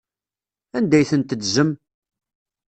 [0.77, 1.69] Anda ay ten-teddzem?